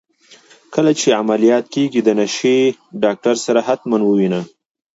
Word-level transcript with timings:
کله 0.73 0.91
چي 0.99 1.09
عمليات 1.21 1.65
کيږې 1.73 2.01
د 2.03 2.09
نشې 2.19 2.57
ډاکتر 3.03 3.35
سره 3.45 3.59
حتما 3.67 3.97
ووينه. 4.05 4.41